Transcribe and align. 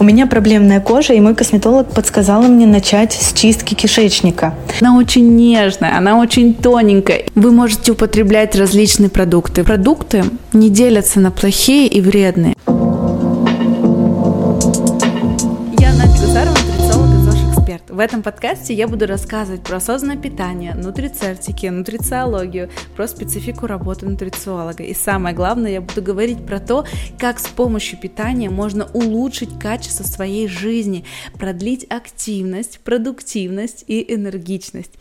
У 0.00 0.04
меня 0.04 0.26
проблемная 0.26 0.80
кожа, 0.80 1.12
и 1.12 1.20
мой 1.20 1.34
косметолог 1.34 1.90
подсказала 1.90 2.44
мне 2.44 2.66
начать 2.66 3.12
с 3.12 3.34
чистки 3.34 3.74
кишечника. 3.74 4.54
Она 4.80 4.96
очень 4.96 5.36
нежная, 5.36 5.94
она 5.94 6.18
очень 6.18 6.54
тоненькая. 6.54 7.24
Вы 7.34 7.52
можете 7.52 7.92
употреблять 7.92 8.56
различные 8.56 9.10
продукты. 9.10 9.62
Продукты 9.62 10.24
не 10.54 10.70
делятся 10.70 11.20
на 11.20 11.30
плохие 11.30 11.86
и 11.86 12.00
вредные. 12.00 12.54
В 18.00 18.02
этом 18.02 18.22
подкасте 18.22 18.72
я 18.72 18.88
буду 18.88 19.06
рассказывать 19.06 19.62
про 19.62 19.76
осознанное 19.76 20.16
питание, 20.16 20.72
нутрицептики, 20.72 21.66
нутрициологию, 21.66 22.70
про 22.96 23.06
специфику 23.06 23.66
работы 23.66 24.06
нутрициолога. 24.06 24.82
И 24.84 24.94
самое 24.94 25.36
главное, 25.36 25.72
я 25.72 25.80
буду 25.82 26.00
говорить 26.00 26.46
про 26.46 26.60
то, 26.60 26.86
как 27.18 27.38
с 27.38 27.46
помощью 27.48 28.00
питания 28.00 28.48
можно 28.48 28.86
улучшить 28.94 29.58
качество 29.58 30.04
своей 30.04 30.48
жизни, 30.48 31.04
продлить 31.34 31.84
активность, 31.90 32.80
продуктивность 32.80 33.84
и 33.86 34.14
энергичность. 34.14 34.94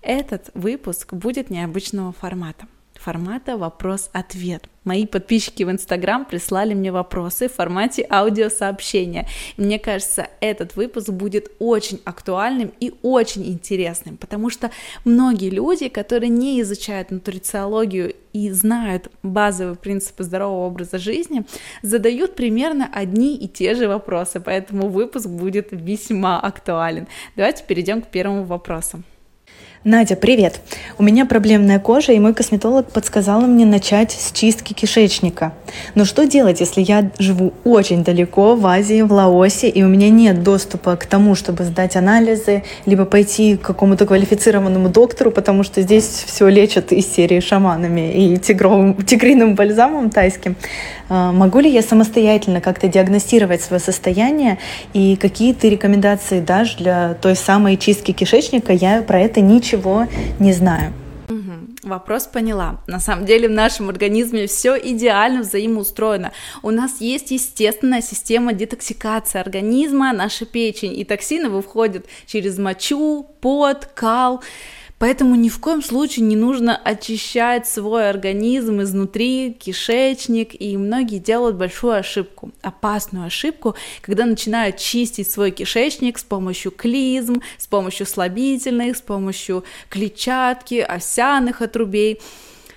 Этот 0.00 0.52
выпуск 0.54 1.14
будет 1.14 1.50
необычного 1.50 2.12
формата 2.12 2.68
формата 3.08 3.56
вопрос-ответ. 3.56 4.68
Мои 4.84 5.06
подписчики 5.06 5.62
в 5.62 5.70
Инстаграм 5.70 6.26
прислали 6.26 6.74
мне 6.74 6.92
вопросы 6.92 7.48
в 7.48 7.54
формате 7.54 8.06
аудиосообщения. 8.10 9.26
Мне 9.56 9.78
кажется, 9.78 10.26
этот 10.40 10.76
выпуск 10.76 11.08
будет 11.08 11.50
очень 11.58 12.02
актуальным 12.04 12.70
и 12.80 12.92
очень 13.00 13.46
интересным, 13.46 14.18
потому 14.18 14.50
что 14.50 14.70
многие 15.06 15.48
люди, 15.48 15.88
которые 15.88 16.28
не 16.28 16.60
изучают 16.60 17.10
нутрициологию 17.10 18.14
и 18.34 18.50
знают 18.50 19.10
базовые 19.22 19.76
принципы 19.76 20.22
здорового 20.22 20.66
образа 20.66 20.98
жизни, 20.98 21.46
задают 21.80 22.36
примерно 22.36 22.90
одни 22.92 23.36
и 23.36 23.48
те 23.48 23.74
же 23.74 23.88
вопросы, 23.88 24.38
поэтому 24.38 24.90
выпуск 24.90 25.28
будет 25.28 25.68
весьма 25.70 26.38
актуален. 26.40 27.08
Давайте 27.36 27.64
перейдем 27.64 28.02
к 28.02 28.08
первому 28.08 28.44
вопросу. 28.44 29.02
Надя, 29.84 30.16
привет! 30.16 30.60
У 30.98 31.04
меня 31.04 31.24
проблемная 31.24 31.78
кожа, 31.78 32.10
и 32.10 32.18
мой 32.18 32.34
косметолог 32.34 32.90
подсказала 32.90 33.42
мне 33.42 33.64
начать 33.64 34.10
с 34.10 34.32
чистки 34.32 34.72
кишечника. 34.72 35.52
Но 35.94 36.04
что 36.04 36.26
делать, 36.26 36.58
если 36.58 36.80
я 36.80 37.12
живу 37.20 37.52
очень 37.62 38.02
далеко, 38.02 38.56
в 38.56 38.66
Азии, 38.66 39.02
в 39.02 39.12
Лаосе, 39.12 39.68
и 39.68 39.84
у 39.84 39.86
меня 39.86 40.10
нет 40.10 40.42
доступа 40.42 40.96
к 40.96 41.06
тому, 41.06 41.36
чтобы 41.36 41.62
сдать 41.62 41.94
анализы, 41.94 42.64
либо 42.86 43.04
пойти 43.04 43.56
к 43.56 43.60
какому-то 43.60 44.04
квалифицированному 44.04 44.88
доктору, 44.88 45.30
потому 45.30 45.62
что 45.62 45.80
здесь 45.80 46.24
все 46.26 46.48
лечат 46.48 46.90
из 46.90 47.06
серии 47.06 47.38
шаманами 47.38 48.12
и 48.12 48.36
тигровым, 48.36 48.94
тигриным 48.94 49.54
бальзамом 49.54 50.10
тайским. 50.10 50.56
А, 51.08 51.30
могу 51.30 51.60
ли 51.60 51.70
я 51.70 51.82
самостоятельно 51.82 52.60
как-то 52.60 52.88
диагностировать 52.88 53.62
свое 53.62 53.80
состояние, 53.80 54.58
и 54.92 55.14
какие 55.14 55.54
ты 55.54 55.70
рекомендации 55.70 56.40
дашь 56.40 56.74
для 56.74 57.14
той 57.14 57.36
самой 57.36 57.76
чистки 57.76 58.10
кишечника? 58.10 58.72
Я 58.72 59.02
про 59.02 59.20
это 59.20 59.40
ничего 59.40 59.67
ничего 59.68 60.06
не 60.38 60.52
знаю. 60.52 60.92
Вопрос 61.82 62.26
поняла. 62.26 62.80
На 62.86 63.00
самом 63.00 63.26
деле 63.26 63.48
в 63.48 63.52
нашем 63.52 63.88
организме 63.88 64.46
все 64.46 64.76
идеально 64.76 65.42
взаимоустроено. 65.42 66.32
У 66.62 66.70
нас 66.70 67.00
есть 67.00 67.30
естественная 67.30 68.02
система 68.02 68.52
детоксикации 68.52 69.38
организма, 69.38 70.12
наша 70.12 70.44
печень, 70.46 70.98
и 70.98 71.04
токсины 71.04 71.50
выходят 71.50 72.06
через 72.26 72.58
мочу, 72.58 73.26
пот, 73.40 73.86
кал. 73.94 74.42
Поэтому 74.98 75.36
ни 75.36 75.48
в 75.48 75.60
коем 75.60 75.80
случае 75.80 76.26
не 76.26 76.34
нужно 76.34 76.76
очищать 76.76 77.68
свой 77.68 78.10
организм 78.10 78.82
изнутри, 78.82 79.52
кишечник, 79.52 80.60
и 80.60 80.76
многие 80.76 81.20
делают 81.20 81.56
большую 81.56 81.94
ошибку, 81.94 82.50
опасную 82.62 83.26
ошибку, 83.26 83.76
когда 84.00 84.26
начинают 84.26 84.76
чистить 84.76 85.30
свой 85.30 85.52
кишечник 85.52 86.18
с 86.18 86.24
помощью 86.24 86.72
клизм, 86.72 87.42
с 87.58 87.68
помощью 87.68 88.06
слабительных, 88.06 88.96
с 88.96 89.00
помощью 89.00 89.64
клетчатки, 89.88 90.80
овсяных 90.80 91.62
отрубей. 91.62 92.20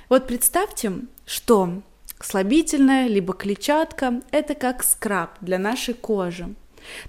Вот 0.08 0.28
представьте, 0.28 0.94
что 1.26 1.82
слабительная 2.20 3.08
либо 3.08 3.34
клетчатка– 3.34 4.22
это 4.32 4.54
как 4.54 4.84
скраб 4.84 5.32
для 5.42 5.58
нашей 5.58 5.96
кожи. 5.96 6.54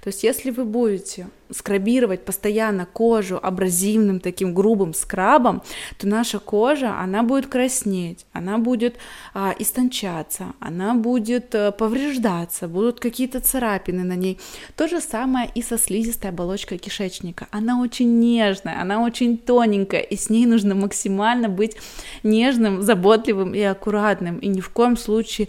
То 0.02 0.08
есть 0.08 0.22
если 0.22 0.50
вы 0.50 0.64
будете 0.64 1.28
скрабировать 1.52 2.24
постоянно 2.24 2.86
кожу 2.86 3.38
абразивным 3.40 4.20
таким 4.20 4.54
грубым 4.54 4.94
скрабом, 4.94 5.62
то 5.98 6.08
наша 6.08 6.38
кожа, 6.38 6.98
она 6.98 7.22
будет 7.22 7.46
краснеть, 7.46 8.26
она 8.32 8.58
будет 8.58 8.96
а, 9.34 9.54
истончаться, 9.58 10.54
она 10.60 10.94
будет 10.94 11.54
а, 11.54 11.70
повреждаться, 11.72 12.68
будут 12.68 13.00
какие-то 13.00 13.40
царапины 13.40 14.02
на 14.02 14.14
ней. 14.14 14.38
То 14.76 14.88
же 14.88 15.00
самое 15.00 15.50
и 15.54 15.62
со 15.62 15.78
слизистой 15.78 16.30
оболочкой 16.30 16.78
кишечника. 16.78 17.48
Она 17.50 17.80
очень 17.80 18.18
нежная, 18.18 18.80
она 18.80 19.02
очень 19.02 19.36
тоненькая, 19.38 20.00
и 20.00 20.16
с 20.16 20.30
ней 20.30 20.46
нужно 20.46 20.74
максимально 20.74 21.48
быть 21.48 21.76
нежным, 22.22 22.82
заботливым 22.82 23.54
и 23.54 23.60
аккуратным, 23.60 24.38
и 24.38 24.48
ни 24.48 24.60
в 24.60 24.70
коем 24.70 24.96
случае 24.96 25.48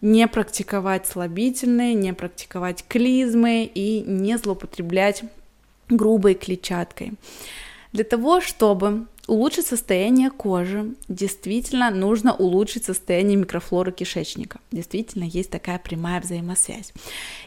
не 0.00 0.26
практиковать 0.28 1.06
слабительные, 1.06 1.94
не 1.94 2.12
практиковать 2.12 2.84
клизмы 2.86 3.64
и 3.64 4.00
не 4.00 4.36
злоупотреблять 4.38 5.24
грубой 5.88 6.34
клетчаткой. 6.34 7.12
Для 7.92 8.04
того, 8.04 8.40
чтобы 8.40 9.06
улучшить 9.26 9.66
состояние 9.66 10.30
кожи, 10.30 10.94
действительно 11.08 11.90
нужно 11.90 12.34
улучшить 12.34 12.84
состояние 12.84 13.36
микрофлоры 13.36 13.92
кишечника. 13.92 14.60
Действительно 14.70 15.24
есть 15.24 15.50
такая 15.50 15.78
прямая 15.78 16.20
взаимосвязь. 16.20 16.92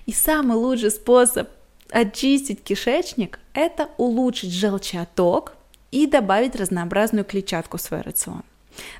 И 0.06 0.12
самый 0.12 0.58
лучший 0.58 0.92
способ 0.92 1.50
очистить 1.92 2.64
кишечник– 2.64 3.40
это 3.54 3.90
улучшить 3.98 4.52
желчеоток 4.52 5.56
и 5.92 6.06
добавить 6.08 6.56
разнообразную 6.56 7.26
клетчатку 7.26 7.78
в 7.78 7.82
свой 7.82 8.02
рацион. 8.02 8.44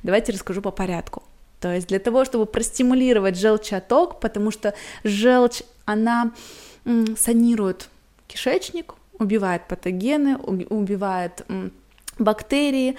Давайте 0.04 0.32
расскажу 0.32 0.62
по 0.62 0.72
порядку. 0.72 1.24
То 1.60 1.74
есть 1.74 1.88
для 1.88 2.00
того, 2.00 2.26
чтобы 2.26 2.46
простимулировать 2.46 3.38
желчеоток, 3.38 4.20
потому 4.20 4.52
что 4.52 4.74
желчь, 5.04 5.62
она 5.86 6.32
санирует 7.18 7.90
кишечник, 8.28 8.94
убивает 9.18 9.68
патогены, 9.68 10.38
убивает 10.38 11.46
бактерии 12.20 12.98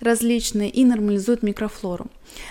различные 0.00 0.68
и 0.68 0.84
нормализует 0.84 1.42
микрофлору. 1.42 2.06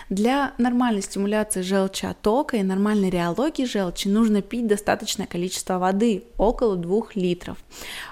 Для 0.09 0.54
нормальной 0.58 1.02
стимуляции 1.02 1.62
желчеотока 1.62 2.58
и 2.58 2.64
нормальной 2.64 3.09
реологии 3.09 3.66
желчи 3.66 4.08
нужно 4.08 4.42
пить 4.42 4.68
достаточное 4.68 5.28
количество 5.28 5.78
воды, 5.78 6.24
около 6.38 6.78
2 6.78 7.08
литров. 7.16 7.58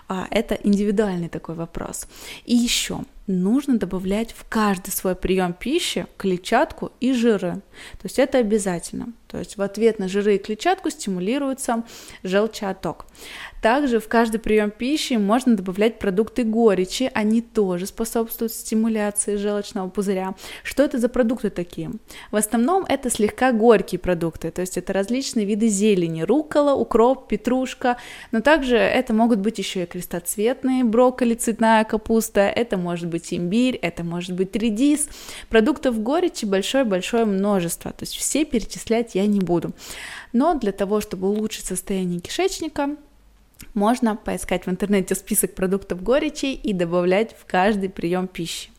А, 0.08 0.28
это 0.30 0.56
индивидуальный 0.56 1.30
такой 1.30 1.56
вопрос. 1.56 2.08
И 2.46 2.56
еще 2.56 3.02
нужно 3.28 3.78
добавлять 3.78 4.32
в 4.32 4.44
каждый 4.50 4.90
свой 4.90 5.16
прием 5.16 5.54
пищи 5.54 6.08
клетчатку 6.18 6.92
и 7.00 7.14
жиры. 7.14 7.62
То 7.94 8.06
есть 8.06 8.18
это 8.18 8.40
обязательно. 8.40 9.14
То 9.28 9.38
есть 9.38 9.56
в 9.56 9.62
ответ 9.62 10.00
на 10.00 10.08
жиры 10.08 10.36
и 10.36 10.40
клетчатку 10.40 10.90
стимулируется 10.90 11.84
желчеоток. 12.24 13.06
Также 13.62 14.00
в 14.00 14.08
каждый 14.08 14.40
прием 14.40 14.72
пищи 14.72 15.14
можно 15.14 15.56
добавлять 15.56 16.00
продукты 16.00 16.44
горечи, 16.44 17.12
они 17.14 17.42
тоже 17.42 17.86
способствуют 17.86 18.54
стимуляции 18.54 19.36
желчного 19.36 19.90
пузыря. 19.90 20.36
Что 20.64 20.84
это 20.84 20.98
за 20.98 21.10
продукты 21.10 21.50
такие? 21.50 21.92
В 22.32 22.36
основном 22.36 22.86
это 22.88 23.10
слегка 23.10 23.52
горькие 23.52 24.00
продукты, 24.00 24.52
то 24.52 24.62
есть 24.62 24.78
это 24.78 24.94
различные 24.94 25.46
виды 25.46 25.68
зелени, 25.68 26.22
рукола, 26.22 26.74
укроп, 26.74 27.28
петрушка, 27.28 27.98
но 28.32 28.42
также 28.42 28.78
это 28.78 29.14
могут 29.14 29.40
быть 29.40 29.58
еще 29.58 29.84
и 29.84 29.86
крестоцветные, 29.86 30.84
брокколи, 30.84 31.34
цветная 31.34 31.84
капуста, 31.84 32.42
это 32.42 32.78
может 32.78 33.08
быть 33.08 33.34
имбирь, 33.34 33.76
это 33.76 34.04
может 34.04 34.34
быть 34.34 34.56
редис. 34.56 35.10
Продуктов 35.50 36.02
горечи 36.02 36.46
большое-большое 36.46 37.26
множество, 37.26 37.92
то 37.92 38.04
есть 38.04 38.16
все 38.16 38.46
перечислять 38.46 39.16
я 39.16 39.26
не 39.28 39.40
буду. 39.40 39.74
Но 40.32 40.54
для 40.56 40.72
того, 40.72 41.02
чтобы 41.02 41.30
улучшить 41.30 41.66
состояние 41.66 42.20
кишечника, 42.20 42.96
можно 43.74 44.16
поискать 44.16 44.66
в 44.66 44.70
интернете 44.70 45.16
список 45.16 45.56
продуктов 45.56 46.04
горечи 46.04 46.48
и 46.48 46.74
добавлять 46.74 47.36
в 47.38 47.46
каждый 47.46 47.90
прием 47.90 48.28
пищи. 48.28 48.70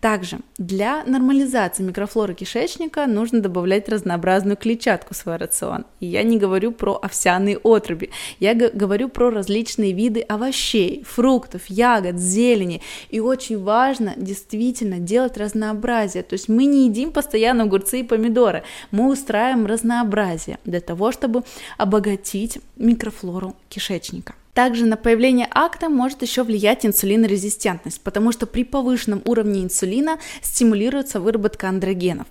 Также 0.00 0.38
для 0.58 1.02
нормализации 1.04 1.82
микрофлоры 1.82 2.32
кишечника 2.34 3.06
нужно 3.06 3.40
добавлять 3.40 3.88
разнообразную 3.88 4.56
клетчатку 4.56 5.12
в 5.12 5.16
свой 5.16 5.36
рацион. 5.36 5.86
Я 5.98 6.22
не 6.22 6.38
говорю 6.38 6.70
про 6.70 6.94
овсяные 6.94 7.58
отруби, 7.58 8.10
я 8.38 8.54
говорю 8.54 9.08
про 9.08 9.30
различные 9.30 9.92
виды 9.92 10.20
овощей, 10.20 11.02
фруктов, 11.02 11.66
ягод, 11.66 12.18
зелени. 12.18 12.80
И 13.10 13.18
очень 13.18 13.60
важно 13.60 14.14
действительно 14.16 15.00
делать 15.00 15.36
разнообразие. 15.36 16.22
То 16.22 16.34
есть 16.34 16.48
мы 16.48 16.66
не 16.66 16.86
едим 16.86 17.10
постоянно 17.10 17.64
огурцы 17.64 18.00
и 18.00 18.04
помидоры, 18.04 18.62
мы 18.92 19.10
устраиваем 19.10 19.66
разнообразие 19.66 20.58
для 20.64 20.80
того, 20.80 21.10
чтобы 21.10 21.42
обогатить 21.76 22.60
микрофлору 22.76 23.56
кишечника. 23.68 24.34
Также 24.58 24.86
на 24.86 24.96
появление 24.96 25.46
акта 25.52 25.88
может 25.88 26.22
еще 26.22 26.42
влиять 26.42 26.84
инсулинорезистентность, 26.84 28.00
потому 28.00 28.32
что 28.32 28.44
при 28.44 28.64
повышенном 28.64 29.22
уровне 29.24 29.62
инсулина 29.62 30.18
стимулируется 30.42 31.20
выработка 31.20 31.68
андрогенов. 31.68 32.26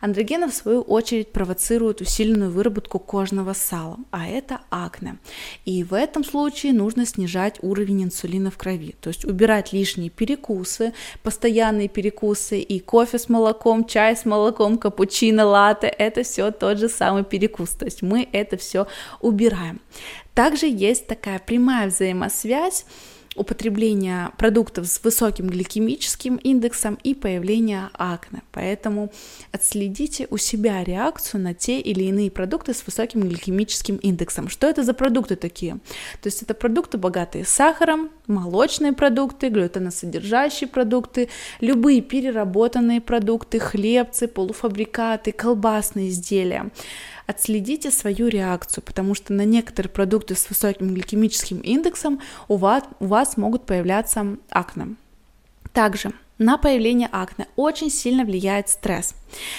Андрогены, 0.00 0.48
в 0.48 0.54
свою 0.54 0.82
очередь, 0.82 1.32
провоцируют 1.32 2.00
усиленную 2.00 2.50
выработку 2.50 2.98
кожного 2.98 3.52
сала, 3.52 3.98
а 4.10 4.26
это 4.26 4.60
акне. 4.70 5.18
И 5.64 5.84
в 5.84 5.94
этом 5.94 6.24
случае 6.24 6.72
нужно 6.72 7.06
снижать 7.06 7.58
уровень 7.62 8.04
инсулина 8.04 8.50
в 8.50 8.56
крови, 8.56 8.94
то 9.00 9.08
есть 9.08 9.24
убирать 9.24 9.72
лишние 9.72 10.10
перекусы, 10.10 10.92
постоянные 11.22 11.88
перекусы 11.88 12.60
и 12.60 12.80
кофе 12.80 13.18
с 13.18 13.28
молоком, 13.28 13.84
чай 13.84 14.16
с 14.16 14.24
молоком, 14.24 14.78
капучино, 14.78 15.44
латте, 15.44 15.86
это 15.86 16.22
все 16.22 16.50
тот 16.50 16.78
же 16.78 16.88
самый 16.88 17.24
перекус, 17.24 17.70
то 17.70 17.84
есть 17.84 18.02
мы 18.02 18.28
это 18.32 18.56
все 18.56 18.86
убираем. 19.20 19.80
Также 20.34 20.66
есть 20.66 21.06
такая 21.06 21.38
прямая 21.38 21.88
взаимосвязь 21.88 22.86
употребления 23.34 24.30
продуктов 24.36 24.86
с 24.86 25.02
высоким 25.02 25.48
гликемическим 25.48 26.36
индексом 26.36 26.98
и 27.02 27.14
появления 27.14 27.90
акне. 27.94 28.42
Поэтому 28.52 29.10
отследите 29.52 30.26
у 30.30 30.36
себя 30.36 30.84
реакцию 30.84 31.40
на 31.42 31.54
те 31.54 31.80
или 31.80 32.04
иные 32.04 32.30
продукты 32.30 32.74
с 32.74 32.84
высоким 32.84 33.22
гликемическим 33.22 33.96
индексом. 33.96 34.48
Что 34.48 34.68
это 34.68 34.82
за 34.82 34.94
продукты 34.94 35.36
такие? 35.36 35.78
То 36.20 36.26
есть 36.26 36.42
это 36.42 36.54
продукты, 36.54 36.98
богатые 36.98 37.44
сахаром, 37.44 38.10
молочные 38.26 38.92
продукты, 38.92 39.48
глютеносодержащие 39.48 40.68
продукты, 40.68 41.28
любые 41.60 42.02
переработанные 42.02 43.00
продукты, 43.00 43.58
хлебцы, 43.58 44.28
полуфабрикаты, 44.28 45.32
колбасные 45.32 46.10
изделия 46.10 46.70
отследите 47.32 47.90
свою 47.90 48.28
реакцию, 48.28 48.84
потому 48.84 49.14
что 49.14 49.32
на 49.32 49.44
некоторые 49.44 49.90
продукты 49.90 50.34
с 50.34 50.48
высоким 50.48 50.94
гликемическим 50.94 51.58
индексом 51.58 52.20
у 52.48 52.56
вас, 52.56 52.84
у 53.00 53.06
вас 53.06 53.36
могут 53.36 53.66
появляться 53.66 54.36
акне. 54.50 54.96
Также 55.72 56.12
на 56.38 56.58
появление 56.58 57.08
акне 57.12 57.46
очень 57.56 57.90
сильно 57.90 58.24
влияет 58.24 58.68
стресс. 58.68 59.14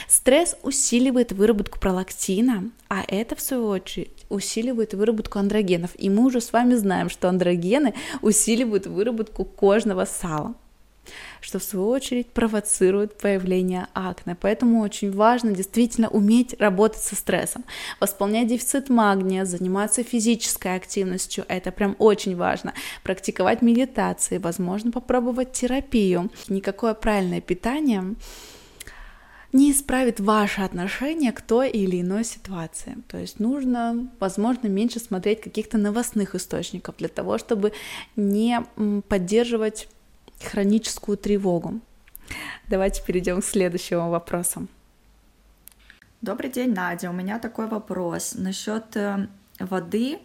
Стресс 0.07 0.55
усиливает 0.63 1.31
выработку 1.31 1.79
пролактина, 1.79 2.71
а 2.89 3.03
это 3.07 3.35
в 3.35 3.41
свою 3.41 3.67
очередь 3.67 4.25
усиливает 4.29 4.93
выработку 4.93 5.39
андрогенов. 5.39 5.91
И 5.97 6.09
мы 6.09 6.25
уже 6.25 6.41
с 6.41 6.51
вами 6.51 6.75
знаем, 6.75 7.09
что 7.09 7.29
андрогены 7.29 7.93
усиливают 8.21 8.87
выработку 8.87 9.45
кожного 9.45 10.05
сала 10.05 10.55
что 11.41 11.59
в 11.59 11.63
свою 11.63 11.89
очередь 11.89 12.27
провоцирует 12.27 13.17
появление 13.17 13.87
акне. 13.93 14.35
Поэтому 14.39 14.81
очень 14.81 15.11
важно 15.11 15.51
действительно 15.51 16.09
уметь 16.09 16.55
работать 16.59 17.03
со 17.03 17.15
стрессом, 17.15 17.65
восполнять 17.99 18.47
дефицит 18.47 18.89
магния, 18.89 19.45
заниматься 19.45 20.03
физической 20.03 20.75
активностью, 20.75 21.45
это 21.47 21.71
прям 21.71 21.95
очень 21.99 22.35
важно, 22.35 22.73
практиковать 23.03 23.61
медитации, 23.61 24.37
возможно 24.37 24.91
попробовать 24.91 25.53
терапию. 25.53 26.29
Никакое 26.47 26.93
правильное 26.93 27.41
питание 27.41 28.15
не 29.51 29.71
исправит 29.71 30.19
ваше 30.19 30.61
отношение 30.61 31.31
к 31.31 31.41
той 31.41 31.69
или 31.69 32.01
иной 32.01 32.25
ситуации. 32.25 32.97
То 33.07 33.17
есть 33.19 33.39
нужно, 33.39 34.09
возможно, 34.19 34.67
меньше 34.67 34.99
смотреть 34.99 35.41
каких-то 35.41 35.77
новостных 35.77 36.33
источников 36.33 36.97
для 36.97 37.07
того, 37.07 37.37
чтобы 37.37 37.71
не 38.15 38.63
поддерживать 39.07 39.87
хроническую 40.45 41.17
тревогу. 41.17 41.79
Давайте 42.67 43.03
перейдем 43.03 43.41
к 43.41 43.45
следующему 43.45 44.09
вопросу. 44.09 44.67
Добрый 46.21 46.49
день, 46.49 46.73
Надя. 46.73 47.09
У 47.09 47.13
меня 47.13 47.39
такой 47.39 47.67
вопрос 47.67 48.35
насчет 48.35 48.95
э, 48.95 49.27
воды. 49.59 50.19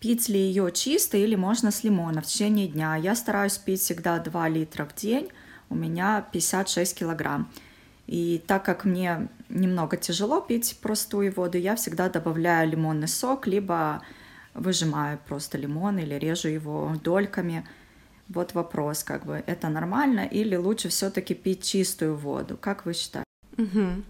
Пить 0.00 0.28
ли 0.28 0.38
ее 0.38 0.70
чисто 0.72 1.16
или 1.16 1.36
можно 1.36 1.70
с 1.70 1.84
лимона 1.84 2.20
в 2.20 2.26
течение 2.26 2.68
дня? 2.68 2.96
Я 2.96 3.14
стараюсь 3.14 3.56
пить 3.56 3.80
всегда 3.80 4.18
2 4.18 4.48
литра 4.48 4.84
в 4.84 4.94
день. 4.94 5.28
У 5.68 5.74
меня 5.74 6.26
56 6.32 6.98
килограмм. 6.98 7.50
И 8.06 8.42
так 8.46 8.64
как 8.64 8.84
мне 8.84 9.28
немного 9.48 9.96
тяжело 9.96 10.40
пить 10.40 10.78
простую 10.82 11.32
воду, 11.32 11.58
я 11.58 11.76
всегда 11.76 12.08
добавляю 12.08 12.68
лимонный 12.68 13.08
сок, 13.08 13.46
либо 13.46 14.02
выжимаю 14.54 15.18
просто 15.26 15.58
лимон 15.58 15.98
или 15.98 16.14
режу 16.14 16.48
его 16.48 16.94
дольками– 17.02 17.66
вот 18.28 18.54
вопрос, 18.54 19.04
как 19.04 19.24
бы, 19.26 19.42
это 19.46 19.68
нормально 19.68 20.20
или 20.20 20.56
лучше 20.56 20.88
все-таки 20.88 21.34
пить 21.34 21.62
чистую 21.62 22.16
воду? 22.16 22.56
Как 22.60 22.86
вы 22.86 22.94
считаете? 22.94 23.26
Угу. 23.58 24.02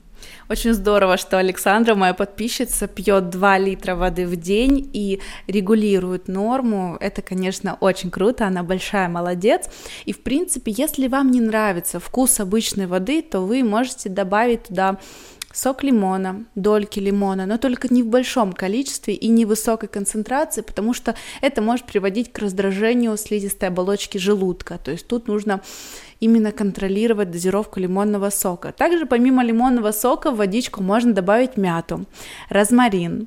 Очень 0.49 0.73
здорово, 0.75 1.17
что 1.17 1.39
Александра, 1.39 1.95
моя 1.95 2.15
подписчица, 2.15 2.87
пьет 2.87 3.31
2 3.31 3.59
литра 3.59 3.95
воды 3.95 4.27
в 4.27 4.37
день 4.37 4.89
и 4.93 5.21
регулирует 5.47 6.29
норму. 6.29 6.97
Это, 7.01 7.23
конечно, 7.23 7.77
очень 7.81 8.11
круто, 8.11 8.47
она 8.47 8.63
большая 8.63 9.09
молодец. 9.09 9.69
И, 10.05 10.13
в 10.13 10.23
принципе, 10.23 10.73
если 10.77 11.09
вам 11.09 11.31
не 11.31 11.41
нравится 11.41 12.01
вкус 12.01 12.41
обычной 12.41 12.87
воды, 12.87 13.23
то 13.23 13.41
вы 13.41 13.63
можете 13.63 14.09
добавить 14.09 14.65
туда 14.65 14.99
сок 15.56 15.82
лимона, 15.82 16.44
дольки 16.55 17.00
лимона, 17.00 17.47
но 17.47 17.56
только 17.56 17.93
не 17.93 18.03
в 18.03 18.08
большом 18.08 18.53
количестве 18.53 19.14
и 19.14 19.29
не 19.29 19.47
высокой 19.47 19.88
концентрации, 19.88 20.61
потому 20.61 20.93
что 20.93 21.14
это 21.41 21.62
может 21.62 21.87
приводить 21.87 22.31
к 22.31 22.38
раздражению 22.38 23.17
слизистой 23.17 23.70
оболочки 23.70 24.19
желудка. 24.19 24.79
То 24.79 24.91
есть 24.91 25.08
тут 25.08 25.29
нужно 25.29 25.62
именно 26.20 26.53
контролировать 26.53 27.31
дозировку 27.31 27.81
лимонного 27.81 28.29
сока. 28.29 28.73
Также 28.73 29.06
помимо 29.06 29.43
лимонного 29.43 29.93
сока 29.93 30.31
в 30.31 30.37
водичку 30.37 30.82
можно 30.82 31.14
добавить 31.14 31.56
мяту, 31.56 32.05
розмарин, 32.50 33.26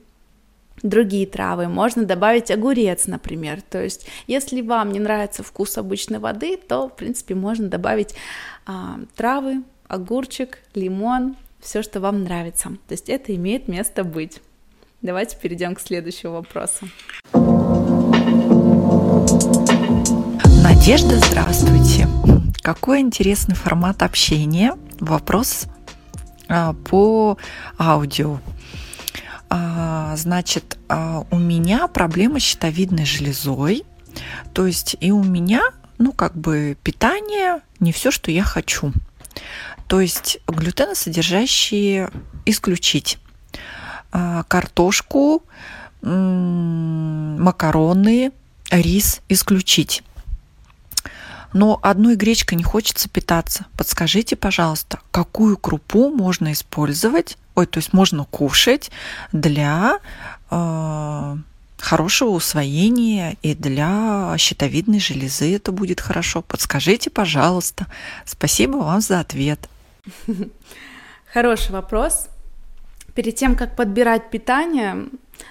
другие 0.84 1.26
травы, 1.26 1.68
можно 1.68 2.06
добавить 2.06 2.52
огурец, 2.52 3.08
например. 3.08 3.64
То 3.64 3.84
есть, 3.84 4.06
если 4.28 4.62
вам 4.62 4.92
не 4.92 5.00
нравится 5.00 5.42
вкус 5.42 5.80
обычной 5.80 6.20
воды, 6.20 6.58
то, 6.58 6.90
в 6.90 6.96
принципе, 6.96 7.34
можно 7.34 7.70
добавить 7.70 8.14
а, 8.68 9.00
травы, 9.16 9.64
огурчик, 9.88 10.60
лимон, 10.76 11.36
все, 11.60 11.84
что 11.84 12.00
вам 12.00 12.24
нравится. 12.24 12.70
То 12.88 12.94
есть 12.94 13.10
это 13.10 13.36
имеет 13.36 13.68
место 13.68 14.04
быть. 14.04 14.42
Давайте 15.02 15.38
перейдем 15.38 15.76
к 15.76 15.80
следующему 15.80 16.34
вопросу. 16.34 16.88
Надежда, 20.64 21.18
здравствуйте. 21.18 22.08
Какой 22.62 23.00
интересный 23.00 23.56
формат 23.56 24.04
общения. 24.04 24.76
Вопрос 25.00 25.68
а, 26.48 26.74
по 26.74 27.38
аудио. 27.78 28.40
А, 29.50 30.16
значит, 30.18 30.78
а, 30.90 31.26
у 31.32 31.38
меня 31.38 31.88
проблема 31.88 32.40
с 32.40 32.44
щитовидной 32.44 33.06
железой. 33.06 33.84
То 34.54 34.68
есть 34.68 34.98
и 35.00 35.12
у 35.12 35.24
меня, 35.24 35.62
ну, 35.98 36.12
как 36.12 36.36
бы 36.36 36.78
питание 36.84 37.62
не 37.80 37.92
все, 37.92 38.12
что 38.12 38.32
я 38.32 38.44
хочу. 38.44 38.92
То 39.90 40.00
есть 40.00 40.40
глютеносодержащие 40.48 42.10
исключить. 42.46 43.18
А, 44.12 44.44
картошку, 44.44 45.44
макароны, 46.02 48.32
рис 48.70 49.22
исключить. 49.30 50.04
Но 51.54 51.80
одной 51.81 52.16
гречкой 52.16 52.60
не 52.60 52.64
хочется 52.64 53.10
питаться. 53.10 53.66
Подскажите, 53.76 54.36
пожалуйста, 54.36 55.00
какую 55.10 55.58
крупу 55.58 56.12
можно 56.12 56.52
использовать, 56.52 57.40
ой, 57.56 57.66
то 57.66 57.80
есть 57.80 57.92
можно 57.92 58.26
кушать 58.26 58.92
для 59.31 59.98
э, 60.52 61.38
хорошего 61.80 62.30
усвоения 62.30 63.38
и 63.42 63.56
для 63.56 64.36
щитовидной 64.38 65.00
железы 65.00 65.56
это 65.56 65.72
будет 65.72 66.00
хорошо. 66.00 66.44
Подскажите, 66.44 67.10
пожалуйста. 67.10 67.88
Спасибо 68.26 68.78
вам 68.78 69.02
за 69.02 69.19
ответ. 69.19 69.68
Хороший 71.33 71.71
вопрос. 71.71 72.30
Перед 73.16 73.35
тем, 73.35 73.56
как 73.56 73.75
подбирать 73.75 74.30
питание, 74.30 75.07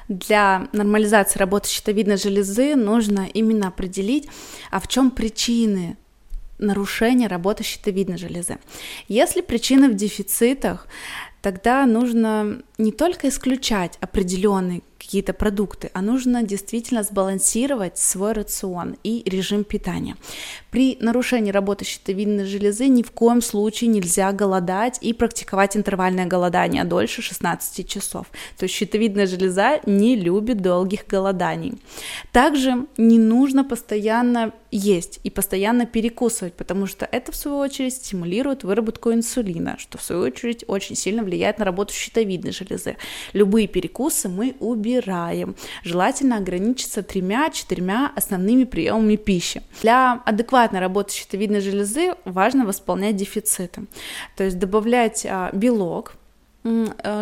для 0.09 0.69
нормализации 0.73 1.39
работы 1.39 1.69
щитовидной 1.69 2.17
железы 2.17 2.77
нужно 2.77 3.27
именно 3.33 3.69
определить, 3.69 4.29
а 4.71 4.81
в 4.81 4.89
чем 4.89 5.11
причины 5.11 5.97
нарушения 6.59 7.29
работы 7.29 7.63
щитовидной 7.63 8.19
железы. 8.19 8.59
Если 9.07 9.41
причины 9.41 9.89
в 9.89 9.95
дефицитах, 9.95 10.87
тогда 11.41 11.87
нужно 11.87 12.63
не 12.79 12.93
только 12.93 13.29
исключать 13.29 13.97
определенные 14.01 14.83
какие-то 15.09 15.33
продукты, 15.33 15.91
а 15.95 16.03
нужно 16.03 16.43
действительно 16.43 17.03
сбалансировать 17.03 17.97
свой 17.97 18.33
рацион 18.33 18.97
и 19.03 19.23
режим 19.25 19.65
питания. 19.65 20.17
При 20.71 20.99
нарушении 21.01 21.51
работы 21.51 21.87
щитовидной 21.87 22.45
железы 22.45 22.89
ни 22.89 23.03
в 23.03 23.11
коем 23.11 23.41
случае 23.41 23.89
нельзя 23.89 24.31
голодать 24.33 24.99
и 25.01 25.15
практиковать 25.15 25.79
интервальное 25.79 26.27
голодание 26.27 26.85
дольше 26.85 27.23
16 27.23 27.89
часов. 27.89 28.27
То 28.59 28.65
есть 28.65 28.75
щитовидная 28.75 29.27
железа 29.27 29.81
не 29.87 30.15
любит 30.15 30.61
долгих 30.61 31.07
голоданий. 31.07 31.81
Также 32.31 32.87
не 32.99 33.19
нужно 33.19 33.65
постоянно 33.65 34.53
есть 34.71 35.21
и 35.25 35.31
постоянно 35.31 35.87
перекусывать, 35.87 36.55
потому 36.55 36.87
что 36.87 37.09
это, 37.11 37.33
в 37.33 37.37
свою 37.37 37.59
очередь, 37.59 37.95
стимулирует 37.95 38.65
выработку 38.65 39.13
инсулина, 39.13 39.77
что, 39.79 39.99
в 39.99 40.03
свою 40.03 40.23
очередь, 40.23 40.65
очень 40.69 40.97
сильно 40.97 41.23
влияет 41.23 41.59
на 41.59 41.65
работу 41.65 41.95
щитовидной 41.95 42.53
железы. 42.53 42.97
Любые 43.33 43.67
перекусы 43.67 44.29
мы 44.29 44.57
убираем. 44.61 45.57
Желательно 45.85 46.37
ограничиться 46.37 47.03
тремя-четырьмя 47.03 48.13
основными 48.15 48.65
приемами 48.65 49.17
пищи. 49.17 49.63
Для 49.83 50.23
адекватной 50.25 50.81
работы 50.81 51.15
щитовидной 51.15 51.61
железы 51.61 52.15
важно 52.25 52.67
восполнять 52.67 53.17
дефициты, 53.17 53.87
то 54.37 54.45
есть 54.45 54.59
добавлять 54.59 55.27
а, 55.29 55.51
белок, 55.53 56.15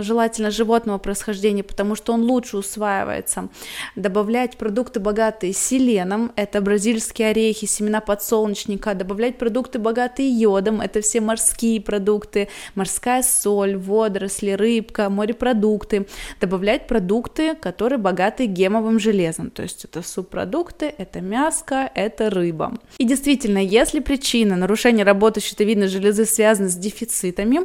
желательно 0.00 0.50
животного 0.50 0.98
происхождения, 0.98 1.62
потому 1.62 1.94
что 1.94 2.12
он 2.12 2.22
лучше 2.22 2.56
усваивается. 2.56 3.48
Добавлять 3.94 4.56
продукты, 4.56 5.00
богатые 5.00 5.52
селеном, 5.52 6.32
это 6.36 6.60
бразильские 6.60 7.28
орехи, 7.28 7.66
семена 7.66 8.00
подсолнечника, 8.00 8.94
добавлять 8.94 9.38
продукты, 9.38 9.78
богатые 9.78 10.28
йодом, 10.30 10.80
это 10.80 11.00
все 11.00 11.20
морские 11.20 11.80
продукты, 11.80 12.48
морская 12.74 13.22
соль, 13.22 13.76
водоросли, 13.76 14.52
рыбка, 14.52 15.10
морепродукты, 15.10 16.06
добавлять 16.40 16.86
продукты, 16.86 17.54
которые 17.54 17.98
богаты 17.98 18.46
гемовым 18.46 18.98
железом, 18.98 19.50
то 19.50 19.62
есть 19.62 19.84
это 19.84 20.02
субпродукты, 20.02 20.94
это 20.98 21.20
мяско, 21.20 21.90
это 21.94 22.30
рыба. 22.30 22.74
И 22.98 23.04
действительно, 23.04 23.58
если 23.58 24.00
причина 24.00 24.56
нарушения 24.56 25.04
работы 25.04 25.40
щитовидной 25.40 25.88
железы 25.88 26.24
связана 26.24 26.68
с 26.68 26.76
дефицитами, 26.76 27.60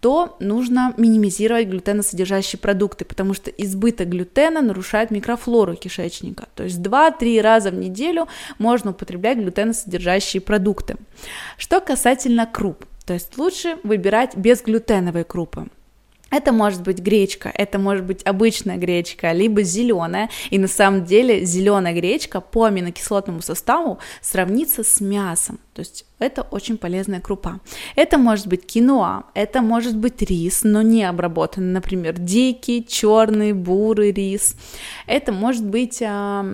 то 0.00 0.36
нужно 0.40 0.94
минимизировать 0.96 1.66
глютеносодержащие 1.68 2.60
продукты, 2.60 3.04
потому 3.04 3.34
что 3.34 3.50
избыток 3.50 4.08
глютена 4.08 4.62
нарушает 4.62 5.10
микрофлору 5.10 5.74
кишечника. 5.74 6.48
То 6.54 6.64
есть 6.64 6.78
2-3 6.78 7.40
раза 7.40 7.70
в 7.70 7.74
неделю 7.74 8.28
можно 8.58 8.92
употреблять 8.92 9.38
глютеносодержащие 9.38 10.40
продукты. 10.40 10.96
Что 11.56 11.80
касательно 11.80 12.46
круп, 12.46 12.84
то 13.06 13.14
есть 13.14 13.36
лучше 13.38 13.78
выбирать 13.82 14.36
безглютеновые 14.36 15.24
крупы. 15.24 15.66
Это 16.30 16.52
может 16.52 16.82
быть 16.82 16.98
гречка, 16.98 17.50
это 17.54 17.78
может 17.78 18.04
быть 18.04 18.22
обычная 18.24 18.76
гречка, 18.76 19.32
либо 19.32 19.62
зеленая. 19.62 20.28
И 20.50 20.58
на 20.58 20.68
самом 20.68 21.04
деле 21.04 21.44
зеленая 21.44 21.94
гречка 21.94 22.40
по 22.40 22.64
аминокислотному 22.64 23.40
составу 23.40 23.98
сравнится 24.20 24.84
с 24.84 25.00
мясом. 25.00 25.58
То 25.72 25.80
есть 25.80 26.04
это 26.18 26.42
очень 26.42 26.76
полезная 26.76 27.20
крупа. 27.20 27.60
Это 27.96 28.18
может 28.18 28.46
быть 28.46 28.66
киноа, 28.66 29.24
это 29.34 29.62
может 29.62 29.96
быть 29.96 30.20
рис, 30.22 30.64
но 30.64 30.82
не 30.82 31.04
обработанный, 31.04 31.72
например, 31.72 32.18
дикий, 32.18 32.84
черный, 32.86 33.52
бурый 33.52 34.12
рис. 34.12 34.54
Это 35.06 35.32
может 35.32 35.64
быть 35.64 36.02
э, 36.02 36.44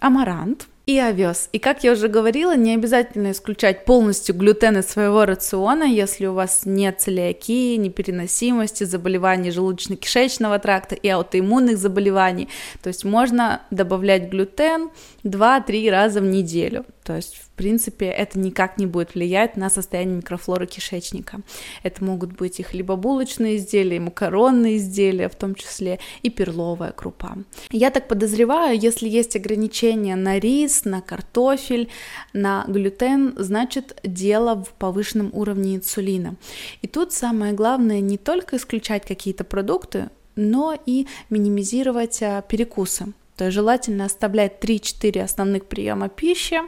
амарант, 0.00 0.66
и 0.86 1.00
овес. 1.00 1.48
И 1.52 1.58
как 1.58 1.82
я 1.82 1.92
уже 1.92 2.06
говорила, 2.06 2.56
не 2.56 2.74
обязательно 2.74 3.32
исключать 3.32 3.84
полностью 3.84 4.36
глютен 4.36 4.78
из 4.78 4.86
своего 4.86 5.24
рациона, 5.24 5.82
если 5.82 6.26
у 6.26 6.32
вас 6.32 6.62
нет 6.64 7.00
целиакии, 7.00 7.74
непереносимости, 7.74 8.84
заболеваний 8.84 9.50
желудочно-кишечного 9.50 10.60
тракта 10.60 10.94
и 10.94 11.08
аутоиммунных 11.08 11.76
заболеваний. 11.76 12.48
То 12.82 12.88
есть 12.88 13.04
можно 13.04 13.62
добавлять 13.72 14.30
глютен 14.30 14.90
2-3 15.24 15.90
раза 15.90 16.20
в 16.20 16.24
неделю. 16.24 16.84
То 17.06 17.14
есть, 17.14 17.36
в 17.36 17.50
принципе, 17.50 18.06
это 18.06 18.36
никак 18.36 18.78
не 18.78 18.86
будет 18.86 19.14
влиять 19.14 19.56
на 19.56 19.70
состояние 19.70 20.16
микрофлоры 20.16 20.66
кишечника. 20.66 21.38
Это 21.84 22.02
могут 22.02 22.32
быть 22.32 22.58
и 22.58 22.64
хлебобулочные 22.64 23.58
изделия, 23.58 23.98
и 23.98 24.00
макаронные 24.00 24.78
изделия, 24.78 25.28
в 25.28 25.36
том 25.36 25.54
числе 25.54 26.00
и 26.22 26.30
перловая 26.30 26.90
крупа. 26.90 27.38
Я 27.70 27.90
так 27.92 28.08
подозреваю, 28.08 28.76
если 28.76 29.08
есть 29.08 29.36
ограничения 29.36 30.16
на 30.16 30.40
рис, 30.40 30.84
на 30.84 31.00
картофель, 31.00 31.90
на 32.32 32.64
глютен, 32.66 33.34
значит 33.36 33.96
дело 34.02 34.64
в 34.64 34.70
повышенном 34.70 35.30
уровне 35.32 35.76
инсулина. 35.76 36.34
И 36.82 36.88
тут 36.88 37.12
самое 37.12 37.52
главное 37.52 38.00
не 38.00 38.18
только 38.18 38.56
исключать 38.56 39.06
какие-то 39.06 39.44
продукты, 39.44 40.10
но 40.34 40.76
и 40.86 41.06
минимизировать 41.30 42.20
а, 42.20 42.42
перекусы. 42.42 43.12
То 43.36 43.50
желательно 43.50 44.06
оставлять 44.06 44.62
3-4 44.62 45.22
основных 45.22 45.66
приема 45.66 46.08
пищи. 46.08 46.60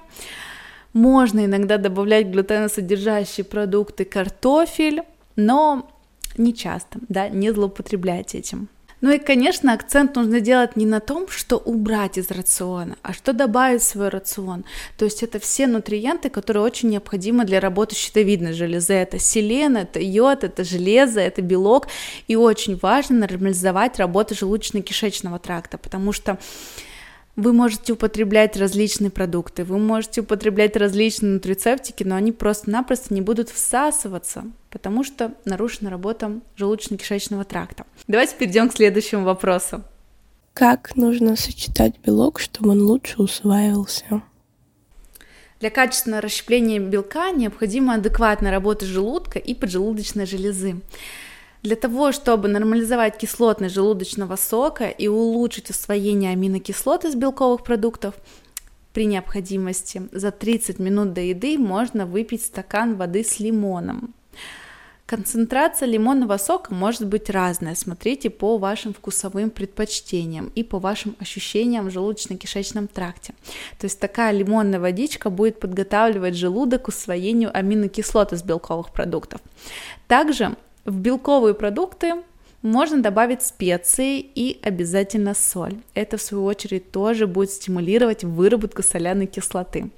Можно 0.93 1.45
иногда 1.45 1.79
добавлять 1.79 2.27
глютеносодержащие 2.27 3.45
продукты, 3.45 4.05
картофель, 4.05 5.03
но 5.37 5.89
не 6.37 6.55
часто, 6.55 6.99
да, 7.09 7.29
не 7.29 7.51
злоупотреблять 7.53 8.35
этим. 8.35 8.69
Ну 9.01 9.13
и, 9.13 9.19
конечно, 9.19 9.73
акцент 9.73 10.17
нужно 10.17 10.41
делать 10.41 10.75
не 10.77 10.85
на 10.85 11.01
том, 11.01 11.29
что 11.29 11.57
убрать 11.57 12.19
из 12.19 12.31
рациона, 12.31 12.97
а 13.03 13.13
что 13.13 13.33
добавить 13.33 13.83
в 13.83 13.85
свой 13.85 14.09
рацион. 14.09 14.65
То 14.97 15.05
есть 15.05 15.23
это 15.23 15.39
все 15.39 15.67
нутриенты, 15.69 16.31
которые 16.31 16.65
очень 16.65 16.89
необходимы 16.89 17.45
для 17.45 17.61
работы 17.61 17.95
щитовидной 17.95 18.55
железы. 18.55 18.95
Это 18.95 19.19
селен, 19.19 19.77
это 19.77 20.01
йод, 20.01 20.43
это 20.43 20.65
железо, 20.65 21.21
это 21.21 21.43
белок. 21.43 21.87
И 22.27 22.35
очень 22.35 22.77
важно 22.77 23.19
нормализовать 23.19 23.99
работу 23.99 24.35
желудочно-кишечного 24.35 25.39
тракта, 25.39 25.79
потому 25.79 26.13
что 26.13 26.39
вы 27.39 27.53
можете 27.53 27.93
употреблять 27.93 28.57
различные 28.57 29.13
продукты, 29.13 29.63
вы 29.63 29.79
можете 29.79 30.23
употреблять 30.23 30.77
различные 30.77 31.35
нутрицептики, 31.35 32.03
но 32.03 32.17
они 32.17 32.33
просто-напросто 32.33 33.15
не 33.15 33.21
будут 33.21 33.49
всасываться, 33.49 34.45
потому 34.71 35.05
что 35.05 35.33
нарушена 35.45 35.89
работа 35.89 36.41
желудочно-кишечного 36.59 37.45
тракта. 37.45 37.87
Давайте 38.09 38.35
перейдем 38.35 38.69
к 38.69 38.75
следующему 38.75 39.23
вопросу. 39.23 39.85
Как 40.53 40.97
нужно 40.97 41.37
сочетать 41.37 41.95
белок, 42.05 42.41
чтобы 42.41 42.71
он 42.71 42.83
лучше 42.83 43.23
усваивался? 43.23 44.23
Для 45.61 45.71
качественного 45.71 46.23
расщепления 46.23 46.81
белка 46.81 47.31
необходима 47.31 47.95
адекватная 47.95 48.51
работа 48.51 48.85
желудка 48.85 49.39
и 49.39 49.55
поджелудочной 49.55 50.27
железы. 50.27 50.81
Для 51.63 51.77
того, 51.77 52.13
чтобы 52.13 52.49
нормализовать 52.49 53.19
кислотность 53.19 53.75
желудочного 53.75 54.37
сока 54.37 54.89
и 54.89 55.09
улучшить 55.09 55.71
усвоение 55.71 56.33
аминокислот 56.33 57.05
из 57.05 57.15
белковых 57.15 57.65
продуктов, 57.65 58.15
при 58.93 59.07
необходимости 59.07 60.09
за 60.13 60.31
30 60.31 60.79
минут 60.79 61.13
до 61.13 61.21
еды 61.21 61.59
можно 61.59 62.07
выпить 62.07 62.45
стакан 62.45 62.97
воды 62.97 63.25
с 63.25 63.41
лимоном. 63.41 64.15
Концентрация 65.09 65.87
лимонного 65.87 66.37
сока 66.37 66.75
может 66.75 67.07
быть 67.07 67.31
разная, 67.31 67.75
смотрите 67.75 68.29
по 68.29 68.59
вашим 68.59 68.93
вкусовым 68.93 69.49
предпочтениям 69.49 70.53
и 70.55 70.63
по 70.63 70.79
вашим 70.79 71.17
ощущениям 71.19 71.87
в 71.89 71.89
желудочно-кишечном 71.89 72.89
тракте. 72.89 73.33
То 73.79 73.87
есть 73.87 73.99
такая 73.99 74.33
лимонная 74.33 74.81
водичка 74.81 75.31
будет 75.31 75.61
подготавливать 75.61 76.35
желудок 76.35 76.83
к 76.83 76.89
усвоению 76.89 77.57
аминокислот 77.57 78.35
из 78.35 78.43
белковых 78.43 78.93
продуктов. 78.93 79.41
Также 80.09 80.57
в 80.89 80.97
белковые 80.97 81.55
продукты 81.55 82.15
можно 82.63 83.01
добавить 83.03 83.43
специи 83.43 84.19
и 84.21 84.59
обязательно 84.63 85.35
соль. 85.35 85.77
Это, 85.95 86.17
в 86.17 86.23
свою 86.23 86.45
очередь, 86.45 86.91
тоже 86.91 87.27
будет 87.27 87.51
стимулировать 87.51 88.25
выработку 88.25 88.83
соляной 88.83 89.27
кислоты. 89.27 89.91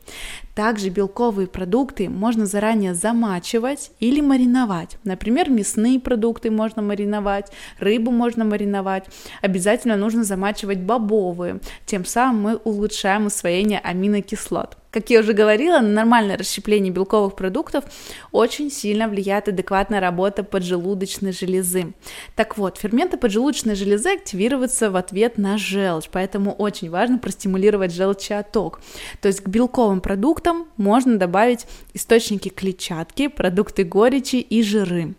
Также 0.54 0.88
белковые 0.88 1.46
продукты 1.46 2.08
можно 2.08 2.46
заранее 2.46 2.94
замачивать 2.94 3.92
или 4.00 4.20
мариновать. 4.20 4.98
Например, 5.04 5.48
мясные 5.48 6.00
продукты 6.00 6.50
можно 6.50 6.82
мариновать, 6.82 7.52
рыбу 7.78 8.10
можно 8.10 8.44
мариновать. 8.44 9.04
Обязательно 9.42 9.96
нужно 9.96 10.24
замачивать 10.24 10.80
бобовые. 10.80 11.60
Тем 11.86 12.04
самым 12.04 12.42
мы 12.42 12.56
улучшаем 12.56 13.26
усвоение 13.26 13.78
аминокислот. 13.78 14.76
Как 14.90 15.08
я 15.08 15.20
уже 15.20 15.34
говорила, 15.34 15.78
на 15.78 15.88
нормальное 15.88 16.36
расщепление 16.36 16.92
белковых 16.92 17.36
продуктов 17.36 17.84
очень 18.32 18.72
сильно 18.72 19.06
влияет 19.06 19.46
адекватная 19.46 20.00
работа 20.00 20.42
поджелудочной 20.42 21.32
железы. 21.32 21.92
Так 22.34 22.58
вот, 22.58 22.76
ферменты 22.76 23.16
поджелудочной 23.16 23.76
железы 23.76 24.14
активируются 24.14 24.90
в 24.90 24.96
ответ 24.96 25.38
на 25.38 25.58
желчь, 25.58 26.08
поэтому 26.10 26.52
очень 26.52 26.90
важно 26.90 27.18
простимулировать 27.18 27.94
желчеоток. 27.94 28.80
То 29.20 29.28
есть 29.28 29.42
к 29.42 29.48
белковым 29.48 30.00
продуктам 30.00 30.49
можно 30.76 31.18
добавить 31.18 31.66
источники 31.94 32.48
клетчатки, 32.48 33.28
продукты 33.28 33.84
горечи 33.84 34.36
и 34.36 34.62
жиры. 34.62 35.14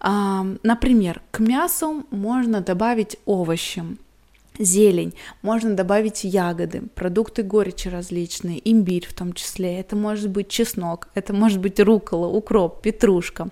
Например, 0.00 1.22
к 1.30 1.38
мясу 1.38 2.04
можно 2.10 2.60
добавить 2.60 3.16
овощи, 3.24 3.82
зелень, 4.58 5.14
можно 5.42 5.74
добавить 5.74 6.24
ягоды, 6.24 6.82
продукты 6.94 7.42
горечи 7.42 7.88
различные, 7.88 8.60
имбирь 8.70 9.06
в 9.06 9.14
том 9.14 9.32
числе, 9.32 9.80
это 9.80 9.96
может 9.96 10.30
быть 10.30 10.48
чеснок, 10.48 11.08
это 11.14 11.32
может 11.32 11.60
быть 11.60 11.80
рукола, 11.80 12.26
укроп, 12.26 12.82
петрушка. 12.82 13.48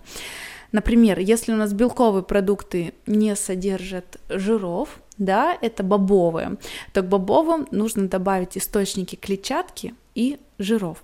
Например, 0.73 1.19
если 1.19 1.53
у 1.53 1.57
нас 1.57 1.73
белковые 1.73 2.23
продукты 2.23 2.95
не 3.07 3.35
содержат 3.37 4.19
жиров, 4.29 5.01
да, 5.19 5.57
это 5.61 5.83
бобовые, 5.83 6.57
то 6.93 7.03
к 7.03 7.09
бобовым 7.09 7.67
нужно 7.71 8.09
добавить 8.09 8.57
источники 8.57 9.17
клетчатки 9.17 9.95
и 10.15 10.39
жиров, 10.59 11.03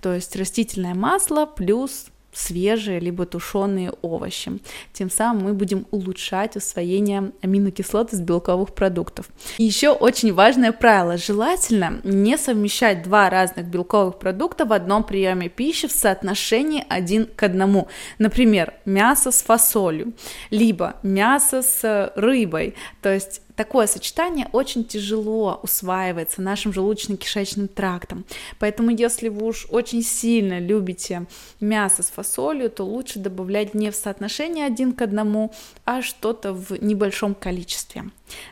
то 0.00 0.14
есть 0.14 0.36
растительное 0.36 0.94
масло 0.94 1.46
плюс 1.46 2.06
свежие 2.32 3.00
либо 3.00 3.26
тушеные 3.26 3.92
овощи. 4.02 4.52
Тем 4.92 5.10
самым 5.10 5.44
мы 5.44 5.54
будем 5.54 5.86
улучшать 5.90 6.56
усвоение 6.56 7.32
аминокислот 7.42 8.12
из 8.12 8.20
белковых 8.20 8.74
продуктов. 8.74 9.28
И 9.58 9.64
еще 9.64 9.90
очень 9.90 10.32
важное 10.32 10.72
правило. 10.72 11.16
Желательно 11.16 12.00
не 12.04 12.38
совмещать 12.38 13.02
два 13.02 13.30
разных 13.30 13.66
белковых 13.66 14.18
продукта 14.18 14.64
в 14.64 14.72
одном 14.72 15.04
приеме 15.04 15.48
пищи 15.48 15.88
в 15.88 15.92
соотношении 15.92 16.84
один 16.88 17.26
к 17.26 17.42
одному. 17.42 17.88
Например, 18.18 18.74
мясо 18.84 19.30
с 19.30 19.42
фасолью, 19.42 20.12
либо 20.50 20.96
мясо 21.02 21.62
с 21.62 22.12
рыбой. 22.14 22.74
То 23.02 23.12
есть 23.12 23.42
такое 23.56 23.86
сочетание 23.86 24.48
очень 24.52 24.84
тяжело 24.84 25.60
усваивается 25.62 26.42
нашим 26.42 26.72
желудочно-кишечным 26.72 27.68
трактом. 27.68 28.24
Поэтому 28.58 28.90
если 28.90 29.28
вы 29.28 29.46
уж 29.46 29.66
очень 29.70 30.02
сильно 30.02 30.58
любите 30.58 31.26
мясо 31.60 32.02
с 32.02 32.06
фасолью, 32.06 32.70
то 32.70 32.84
лучше 32.84 33.18
добавлять 33.18 33.74
не 33.74 33.90
в 33.90 33.96
соотношении 33.96 34.62
один 34.62 34.92
к 34.92 35.02
одному, 35.02 35.52
а 35.84 36.02
что-то 36.02 36.52
в 36.52 36.82
небольшом 36.82 37.34
количестве. 37.34 38.04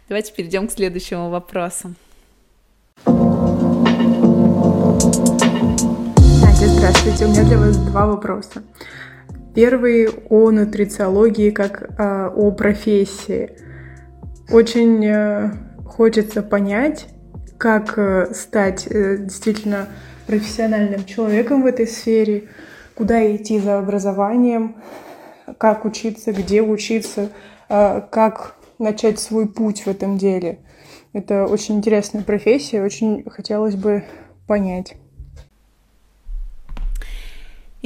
Давайте 0.09 0.33
перейдем 0.33 0.69
к 0.69 0.73
следующему 0.73 1.31
вопросу. 1.31 1.95
Надя, 6.43 6.67
здравствуйте. 6.67 7.27
У 7.27 7.29
меня 7.29 7.45
для 7.45 7.59
вас 7.59 7.77
два 7.77 8.07
вопроса. 8.07 8.63
Первый 9.55 10.09
о 10.29 10.51
нутрициологии 10.51 11.51
как 11.51 11.83
э, 11.83 12.29
о 12.29 12.51
профессии. 12.53 13.68
Очень 14.51 15.05
э, 15.05 15.51
хочется 15.85 16.43
понять, 16.43 17.07
как 17.59 17.99
э, 17.99 18.33
стать 18.33 18.87
э, 18.87 19.19
действительно 19.19 19.89
профессиональным 20.27 21.05
человеком 21.05 21.63
в 21.63 21.67
этой 21.67 21.87
сфере, 21.87 22.49
куда 22.95 23.35
идти 23.37 23.61
за 23.61 23.79
образованием, 23.79 24.77
как 25.59 25.85
учиться, 25.85 26.33
где 26.33 26.61
учиться, 26.61 27.31
как 27.69 28.57
начать 28.79 29.19
свой 29.19 29.49
путь 29.49 29.83
в 29.83 29.87
этом 29.87 30.19
деле. 30.19 30.59
Это 31.15 31.47
очень 31.47 31.77
интересная 31.77 32.23
профессия, 32.23 32.83
очень 32.83 33.25
хотелось 33.31 33.75
бы 33.75 34.05
понять. 34.47 34.97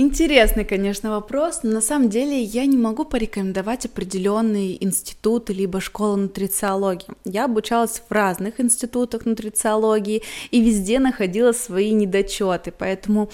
Интересный, 0.02 0.64
конечно, 0.64 1.11
вопрос, 1.11 1.61
но 1.62 1.71
на 1.71 1.80
самом 1.80 2.09
деле 2.09 2.42
я 2.42 2.66
не 2.66 2.76
могу 2.76 3.04
порекомендовать 3.04 3.87
определенные 3.87 4.85
институты 4.85 5.52
либо 5.52 5.80
школы 5.80 6.16
нутрициологии. 6.16 7.06
Я 7.25 7.44
обучалась 7.44 8.02
в 8.09 8.12
разных 8.12 8.59
институтах 8.59 9.26
нутрициологии 9.26 10.25
и 10.50 10.61
везде 10.61 10.99
находила 10.99 11.52
свои 11.52 11.92
недочеты, 11.92 12.73
поэтому 12.76 13.30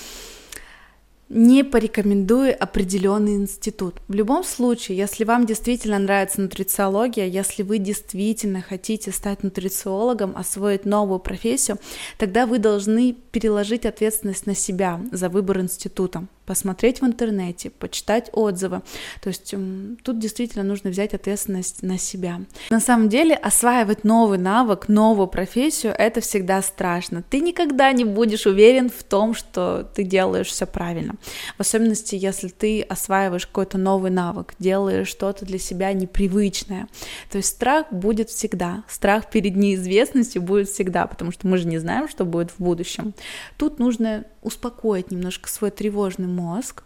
не 1.30 1.64
порекомендую 1.64 2.54
определенный 2.62 3.36
институт. 3.36 3.94
В 4.06 4.12
любом 4.12 4.44
случае, 4.44 4.98
если 4.98 5.24
вам 5.24 5.46
действительно 5.46 5.98
нравится 5.98 6.42
нутрициология, 6.42 7.24
если 7.24 7.62
вы 7.62 7.78
действительно 7.78 8.60
хотите 8.60 9.10
стать 9.10 9.42
нутрициологом, 9.42 10.36
освоить 10.36 10.84
новую 10.84 11.18
профессию, 11.18 11.78
тогда 12.18 12.44
вы 12.44 12.58
должны 12.58 13.16
переложить 13.32 13.86
ответственность 13.86 14.44
на 14.44 14.54
себя 14.54 15.00
за 15.12 15.30
выбор 15.30 15.60
института 15.60 16.28
посмотреть 16.48 17.02
в 17.02 17.04
интернете, 17.04 17.68
почитать 17.68 18.30
отзывы. 18.32 18.80
То 19.20 19.28
есть 19.28 19.54
тут 20.02 20.18
действительно 20.18 20.64
нужно 20.64 20.88
взять 20.88 21.12
ответственность 21.12 21.82
на 21.82 21.98
себя. 21.98 22.40
На 22.70 22.80
самом 22.80 23.10
деле 23.10 23.34
осваивать 23.34 24.02
новый 24.02 24.38
навык, 24.38 24.88
новую 24.88 25.26
профессию, 25.28 25.94
это 25.96 26.22
всегда 26.22 26.62
страшно. 26.62 27.22
Ты 27.22 27.40
никогда 27.40 27.92
не 27.92 28.04
будешь 28.04 28.46
уверен 28.46 28.88
в 28.88 29.04
том, 29.04 29.34
что 29.34 29.86
ты 29.94 30.04
делаешь 30.04 30.46
все 30.46 30.64
правильно. 30.64 31.16
В 31.58 31.60
особенности, 31.60 32.14
если 32.14 32.48
ты 32.48 32.80
осваиваешь 32.80 33.46
какой-то 33.46 33.76
новый 33.76 34.10
навык, 34.10 34.54
делаешь 34.58 35.08
что-то 35.08 35.44
для 35.44 35.58
себя 35.58 35.92
непривычное. 35.92 36.88
То 37.30 37.36
есть 37.36 37.50
страх 37.50 37.92
будет 37.92 38.30
всегда. 38.30 38.84
Страх 38.88 39.28
перед 39.28 39.54
неизвестностью 39.54 40.40
будет 40.40 40.70
всегда, 40.70 41.06
потому 41.06 41.30
что 41.30 41.46
мы 41.46 41.58
же 41.58 41.68
не 41.68 41.76
знаем, 41.76 42.08
что 42.08 42.24
будет 42.24 42.52
в 42.52 42.58
будущем. 42.58 43.12
Тут 43.58 43.78
нужно 43.78 44.24
успокоить 44.40 45.10
немножко 45.10 45.50
свой 45.50 45.70
тревожный 45.70 46.28
мозг 46.38 46.84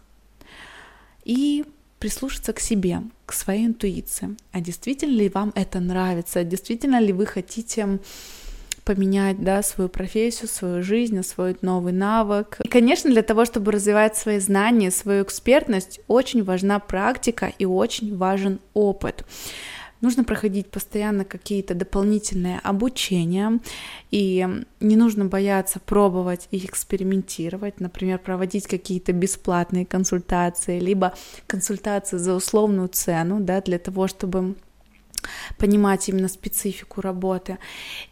и 1.25 1.65
прислушаться 1.99 2.51
к 2.53 2.59
себе, 2.59 3.01
к 3.25 3.33
своей 3.33 3.65
интуиции. 3.65 4.35
А 4.51 4.59
действительно 4.59 5.15
ли 5.15 5.29
вам 5.29 5.53
это 5.55 5.79
нравится? 5.79 6.43
Действительно 6.43 6.99
ли 6.99 7.13
вы 7.13 7.25
хотите 7.25 7.99
поменять 8.83 9.41
да, 9.41 9.63
свою 9.63 9.89
профессию, 9.89 10.49
свою 10.49 10.83
жизнь, 10.83 11.17
освоить 11.17 11.63
новый 11.63 11.93
навык. 11.93 12.57
И, 12.63 12.67
конечно, 12.67 13.09
для 13.09 13.21
того, 13.21 13.45
чтобы 13.45 13.71
развивать 13.71 14.17
свои 14.17 14.39
знания, 14.39 14.91
свою 14.91 15.23
экспертность, 15.23 16.01
очень 16.07 16.43
важна 16.43 16.79
практика 16.79 17.53
и 17.57 17.65
очень 17.65 18.17
важен 18.17 18.59
опыт. 18.73 19.25
Нужно 20.03 20.25
проходить 20.25 20.69
постоянно 20.69 21.23
какие-то 21.23 21.75
дополнительные 21.75 22.59
обучения, 22.59 23.61
и 24.11 24.45
не 24.81 24.97
нужно 24.97 25.23
бояться 25.23 25.79
пробовать 25.79 26.49
и 26.51 26.57
экспериментировать, 26.57 27.79
например, 27.79 28.19
проводить 28.19 28.67
какие-то 28.67 29.13
бесплатные 29.13 29.85
консультации, 29.85 30.81
либо 30.81 31.13
консультации 31.47 32.17
за 32.17 32.35
условную 32.35 32.89
цену, 32.89 33.39
да, 33.39 33.61
для 33.61 33.79
того, 33.79 34.09
чтобы 34.09 34.55
понимать 35.57 36.09
именно 36.09 36.27
специфику 36.27 37.01
работы. 37.01 37.57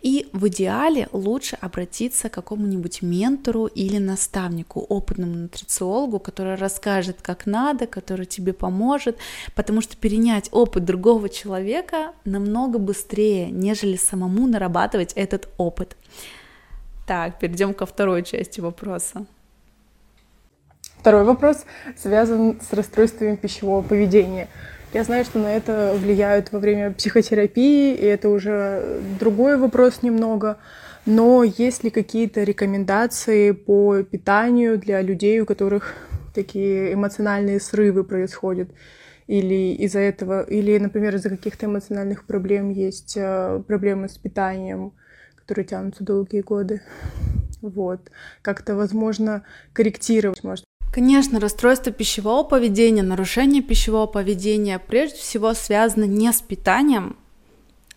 И 0.01 0.29
в 0.33 0.47
идеале 0.47 1.07
лучше 1.11 1.57
обратиться 1.61 2.29
к 2.29 2.33
какому-нибудь 2.33 3.01
ментору 3.01 3.65
или 3.65 3.97
наставнику, 3.97 4.79
опытному 4.81 5.35
нутрициологу, 5.35 6.19
который 6.19 6.55
расскажет, 6.55 7.21
как 7.21 7.45
надо, 7.45 7.87
который 7.87 8.25
тебе 8.25 8.53
поможет, 8.53 9.17
потому 9.55 9.81
что 9.81 9.97
перенять 9.97 10.49
опыт 10.51 10.85
другого 10.85 11.29
человека 11.29 12.13
намного 12.25 12.79
быстрее, 12.79 13.51
нежели 13.51 13.95
самому 13.95 14.47
нарабатывать 14.47 15.13
этот 15.13 15.49
опыт. 15.57 15.95
Так, 17.07 17.39
перейдем 17.39 17.73
ко 17.73 17.85
второй 17.85 18.23
части 18.23 18.61
вопроса. 18.61 19.25
Второй 20.99 21.23
вопрос 21.23 21.65
связан 21.97 22.61
с 22.61 22.73
расстройствами 22.73 23.35
пищевого 23.35 23.81
поведения. 23.81 24.47
Я 24.93 25.05
знаю, 25.05 25.23
что 25.23 25.39
на 25.39 25.55
это 25.55 25.95
влияют 25.97 26.51
во 26.51 26.59
время 26.59 26.91
психотерапии, 26.91 27.95
и 27.95 28.03
это 28.03 28.27
уже 28.27 29.01
другой 29.21 29.55
вопрос 29.57 30.03
немного. 30.03 30.57
Но 31.05 31.43
есть 31.45 31.85
ли 31.85 31.89
какие-то 31.89 32.43
рекомендации 32.43 33.51
по 33.51 34.03
питанию 34.03 34.77
для 34.77 35.01
людей, 35.01 35.39
у 35.39 35.45
которых 35.45 35.95
такие 36.35 36.93
эмоциональные 36.93 37.61
срывы 37.61 38.03
происходят? 38.03 38.69
Или 39.27 39.75
из-за 39.75 39.99
этого, 39.99 40.41
или, 40.41 40.77
например, 40.77 41.15
из-за 41.15 41.29
каких-то 41.29 41.67
эмоциональных 41.67 42.25
проблем 42.25 42.69
есть 42.69 43.15
э, 43.15 43.63
проблемы 43.65 44.09
с 44.09 44.17
питанием, 44.17 44.91
которые 45.37 45.63
тянутся 45.65 46.03
долгие 46.03 46.41
годы? 46.41 46.81
Вот. 47.61 48.11
Как-то, 48.41 48.75
возможно, 48.75 49.43
корректировать, 49.71 50.43
может, 50.43 50.65
Конечно, 50.91 51.39
расстройство 51.39 51.93
пищевого 51.93 52.43
поведения, 52.43 53.01
нарушение 53.01 53.61
пищевого 53.61 54.07
поведения 54.07 54.77
прежде 54.77 55.19
всего 55.19 55.53
связано 55.53 56.03
не 56.03 56.31
с 56.33 56.41
питанием, 56.41 57.15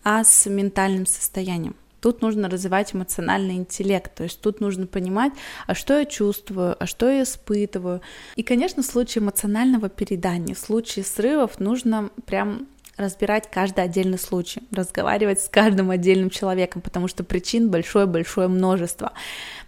а 0.05 0.23
с 0.23 0.49
ментальным 0.49 1.05
состоянием. 1.05 1.75
Тут 2.01 2.23
нужно 2.23 2.49
развивать 2.49 2.95
эмоциональный 2.95 3.55
интеллект, 3.55 4.15
то 4.15 4.23
есть 4.23 4.41
тут 4.41 4.61
нужно 4.61 4.87
понимать, 4.87 5.33
а 5.67 5.75
что 5.75 5.99
я 5.99 6.05
чувствую, 6.05 6.77
а 6.79 6.87
что 6.87 7.11
я 7.11 7.25
испытываю. 7.25 8.01
И, 8.37 8.45
конечно, 8.45 8.85
в 8.85 8.87
случае 8.87 9.25
эмоционального 9.25 9.89
передания, 9.89 10.55
в 10.55 10.59
случае 10.59 11.05
срывов 11.05 11.59
нужно 11.59 12.11
прям 12.27 12.69
разбирать 12.97 13.51
каждый 13.51 13.83
отдельный 13.83 14.19
случай, 14.19 14.63
разговаривать 14.71 15.41
с 15.41 15.49
каждым 15.49 15.91
отдельным 15.91 16.31
человеком, 16.31 16.81
потому 16.81 17.09
что 17.09 17.25
причин 17.25 17.71
большое-большое 17.71 18.47
множество. 18.47 19.15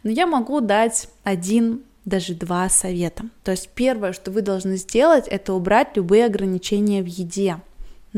Но 0.05 0.11
я 0.11 0.29
могу 0.29 0.61
дать 0.61 1.09
один 1.25 1.83
даже 2.07 2.35
два 2.35 2.71
совета. 2.71 3.25
То 3.45 3.51
есть 3.51 3.69
первое, 3.75 4.15
что 4.15 4.31
вы 4.31 4.41
должны 4.41 4.77
сделать, 4.77 5.29
это 5.29 5.53
убрать 5.53 5.89
любые 5.97 6.25
ограничения 6.25 7.03
в 7.03 7.07
еде. 7.07 7.59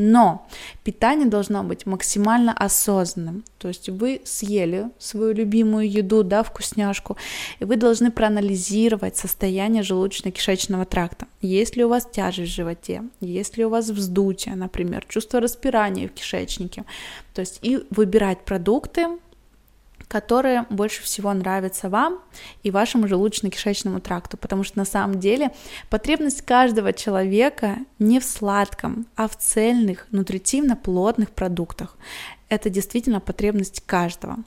Но 0.01 0.47
питание 0.85 1.27
должно 1.27 1.61
быть 1.61 1.85
максимально 1.85 2.53
осознанным. 2.53 3.43
То 3.57 3.67
есть 3.67 3.89
вы 3.89 4.21
съели 4.23 4.85
свою 4.97 5.33
любимую 5.33 5.91
еду, 5.91 6.23
да, 6.23 6.41
вкусняшку, 6.43 7.17
и 7.59 7.65
вы 7.65 7.75
должны 7.75 8.09
проанализировать 8.09 9.17
состояние 9.17 9.83
желудочно-кишечного 9.83 10.85
тракта. 10.85 11.27
Есть 11.41 11.75
ли 11.75 11.83
у 11.83 11.89
вас 11.89 12.07
тяжесть 12.09 12.53
в 12.53 12.55
животе, 12.55 13.03
есть 13.19 13.57
ли 13.57 13.65
у 13.65 13.69
вас 13.69 13.89
вздутие, 13.89 14.55
например, 14.55 15.03
чувство 15.09 15.41
распирания 15.41 16.07
в 16.07 16.11
кишечнике. 16.11 16.85
То 17.33 17.41
есть 17.41 17.59
и 17.61 17.83
выбирать 17.89 18.45
продукты, 18.45 19.07
которые 20.09 20.65
больше 20.71 21.03
всего 21.03 21.31
нравятся 21.33 21.87
вам 21.87 22.19
и 22.63 22.71
вашему 22.71 23.07
желудочно-кишечному 23.07 24.01
тракту, 24.01 24.37
потому 24.37 24.63
что 24.63 24.79
на 24.79 24.85
самом 24.85 25.19
деле 25.19 25.51
потребность 25.89 26.41
каждого 26.41 26.91
человека 26.91 27.77
не 27.99 28.19
в 28.19 28.25
сладком, 28.25 29.05
а 29.15 29.27
в 29.27 29.37
цельных, 29.37 30.07
нутритивно 30.11 30.75
плотных 30.75 31.29
продуктах. 31.29 31.95
это 32.49 32.71
действительно 32.71 33.19
потребность 33.19 33.83
каждого. 33.85 34.37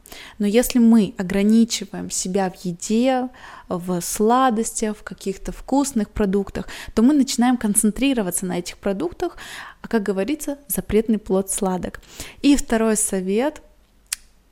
Но 0.41 0.47
если 0.47 0.81
мы 0.81 1.15
ограничиваем 1.19 2.11
себя 2.11 2.51
в 2.51 2.65
еде, 2.65 3.29
в 3.69 4.01
сладостях, 4.01 4.97
в 4.97 5.05
каких-то 5.05 5.53
вкусных 5.53 6.11
продуктах, 6.11 6.67
то 6.95 7.03
мы 7.03 7.15
начинаем 7.15 7.57
концентрироваться 7.57 8.45
на 8.45 8.59
этих 8.59 8.79
продуктах, 8.79 9.37
а 9.83 9.87
как 9.87 10.03
говорится, 10.03 10.59
запретный 10.67 11.19
плод 11.19 11.51
сладок. 11.51 12.01
И 12.43 12.57
второй 12.57 12.97
совет– 12.97 13.63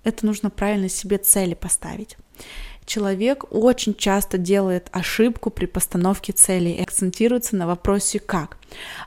это 0.05 0.27
нужно 0.27 0.51
правильно 0.51 0.89
себе 0.89 1.19
цели 1.19 1.55
поставить 1.55 2.17
человек 2.91 3.45
очень 3.51 3.95
часто 3.95 4.37
делает 4.37 4.89
ошибку 4.91 5.51
при 5.51 5.67
постановке 5.67 6.33
целей 6.33 6.73
и 6.73 6.83
акцентируется 6.83 7.55
на 7.55 7.67
вопросе 7.67 8.19
«как?». 8.19 8.59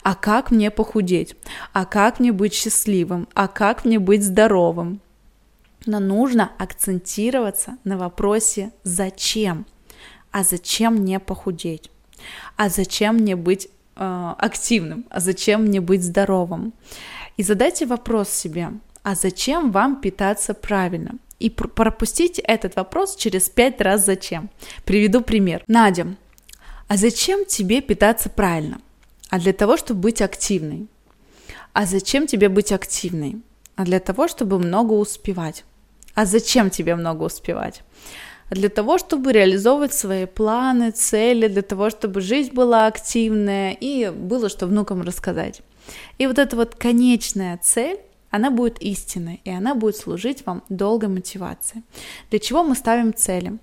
А 0.04 0.16
как 0.16 0.52
мне 0.52 0.72
похудеть? 0.72 1.36
А 1.74 1.86
как 1.86 2.20
мне 2.20 2.32
быть 2.32 2.54
счастливым? 2.54 3.28
А 3.34 3.50
как 3.50 3.84
мне 3.84 4.00
быть 4.00 4.24
здоровым? 4.24 5.02
Но 5.86 6.00
нужно 6.00 6.52
акцентироваться 6.58 7.78
на 7.84 7.98
вопросе 7.98 8.72
«зачем?». 8.84 9.66
А 10.32 10.44
зачем 10.44 10.96
мне 10.96 11.20
похудеть? 11.20 11.92
А 12.56 12.70
зачем 12.70 13.18
мне 13.18 13.36
быть 13.36 13.68
э, 13.98 14.34
активным? 14.38 15.06
А 15.10 15.20
зачем 15.20 15.64
мне 15.64 15.82
быть 15.82 16.04
здоровым? 16.04 16.74
И 17.36 17.44
задайте 17.44 17.86
вопрос 17.86 18.30
себе, 18.30 18.70
а 19.04 19.16
зачем 19.16 19.72
вам 19.72 20.02
питаться 20.02 20.54
правильно? 20.54 21.14
и 21.44 21.50
пропустите 21.50 22.42
этот 22.42 22.78
вопрос 22.78 23.18
через 23.18 23.50
пять 23.50 23.82
раз 23.82 24.06
зачем. 24.06 24.50
Приведу 24.86 25.20
пример. 25.20 25.62
Надя, 25.68 26.16
а 26.88 26.96
зачем 26.96 27.44
тебе 27.44 27.82
питаться 27.82 28.30
правильно? 28.30 28.80
А 29.30 29.40
для 29.40 29.52
того, 29.52 29.76
чтобы 29.76 30.00
быть 30.00 30.22
активной. 30.22 30.88
А 31.74 31.86
зачем 31.86 32.28
тебе 32.28 32.48
быть 32.48 32.72
активной? 32.72 33.42
А 33.76 33.84
для 33.84 34.00
того, 34.00 34.30
чтобы 34.30 34.58
много 34.58 34.94
успевать. 34.94 35.66
А 36.16 36.26
зачем 36.26 36.70
тебе 36.70 36.96
много 36.96 37.24
успевать? 37.24 37.82
А 38.50 38.56
для 38.56 38.70
того, 38.70 38.98
чтобы 38.98 39.34
реализовывать 39.34 39.94
свои 39.94 40.26
планы, 40.26 40.92
цели, 40.92 41.50
для 41.50 41.62
того, 41.62 41.90
чтобы 41.90 42.22
жизнь 42.22 42.54
была 42.54 42.88
активная 42.88 43.74
и 43.74 44.10
было 44.12 44.48
что 44.48 44.66
внукам 44.66 45.02
рассказать. 45.02 45.62
И 46.20 46.26
вот 46.26 46.40
эта 46.40 46.56
вот 46.56 46.76
конечная 46.76 47.60
цель 47.62 48.00
она 48.34 48.50
будет 48.50 48.82
истинной, 48.82 49.42
и 49.44 49.52
она 49.52 49.76
будет 49.76 49.96
служить 49.96 50.44
вам 50.48 50.64
долгой 50.68 51.08
мотивацией. 51.08 51.84
Для 52.32 52.40
чего 52.40 52.64
мы 52.64 52.74
ставим 52.74 53.14
цели? 53.14 53.60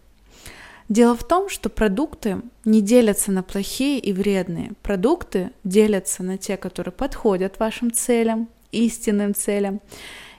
Дело 0.88 1.16
в 1.16 1.26
том, 1.26 1.48
что 1.48 1.68
продукты 1.70 2.40
не 2.64 2.80
делятся 2.80 3.32
на 3.32 3.42
плохие 3.42 3.98
и 3.98 4.12
вредные. 4.12 4.74
Продукты 4.82 5.50
делятся 5.64 6.22
на 6.22 6.38
те, 6.38 6.56
которые 6.56 6.92
подходят 6.92 7.58
вашим 7.58 7.92
целям, 7.92 8.48
истинным 8.70 9.34
целям, 9.34 9.80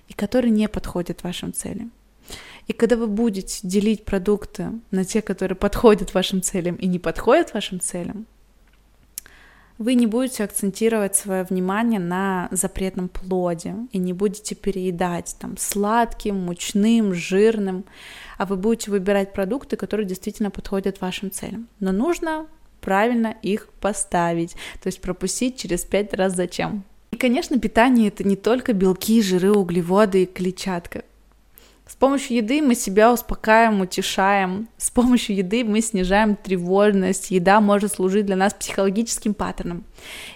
и 0.07 0.13
которые 0.13 0.51
не 0.51 0.69
подходят 0.69 1.23
вашим 1.23 1.51
целям. 1.51 1.91
И 2.67 2.73
когда 2.73 2.95
вы 2.95 3.07
будете 3.07 3.67
делить 3.67 4.05
продукты 4.05 4.71
на 4.91 5.03
те, 5.03 5.21
которые 5.21 5.57
подходят 5.57 6.13
вашим 6.13 6.41
целям 6.41 6.75
и 6.75 6.87
не 6.87 6.99
подходят 6.99 7.53
вашим 7.53 7.81
целям, 7.81 8.27
вы 9.77 9.95
не 9.95 10.07
будете 10.07 10.43
акцентировать 10.43 11.15
свое 11.15 11.43
внимание 11.43 11.99
на 11.99 12.47
запретном 12.51 13.09
плоде 13.09 13.75
и 13.91 13.97
не 13.97 14.13
будете 14.13 14.55
переедать 14.55 15.35
там 15.39 15.57
сладким, 15.57 16.35
мучным, 16.35 17.13
жирным, 17.13 17.85
а 18.37 18.45
вы 18.45 18.57
будете 18.57 18.91
выбирать 18.91 19.33
продукты, 19.33 19.75
которые 19.75 20.07
действительно 20.07 20.51
подходят 20.51 21.01
вашим 21.01 21.31
целям. 21.31 21.67
Но 21.79 21.91
нужно 21.91 22.47
правильно 22.81 23.35
их 23.41 23.67
поставить, 23.79 24.53
то 24.81 24.87
есть 24.87 25.01
пропустить 25.01 25.57
через 25.57 25.85
пять 25.85 26.13
раз 26.13 26.35
зачем. 26.35 26.83
И, 27.11 27.17
конечно, 27.17 27.59
питание 27.59 28.07
это 28.07 28.23
не 28.23 28.35
только 28.35 28.73
белки, 28.73 29.21
жиры, 29.21 29.51
углеводы 29.51 30.23
и 30.23 30.25
клетчатка. 30.25 31.03
С 31.91 31.95
помощью 31.97 32.37
еды 32.37 32.61
мы 32.61 32.73
себя 32.73 33.11
успокаиваем, 33.11 33.81
утешаем. 33.81 34.69
С 34.77 34.89
помощью 34.89 35.35
еды 35.35 35.65
мы 35.65 35.81
снижаем 35.81 36.37
тревожность. 36.37 37.31
Еда 37.31 37.59
может 37.59 37.91
служить 37.91 38.25
для 38.25 38.37
нас 38.37 38.53
психологическим 38.53 39.33
паттерном. 39.33 39.83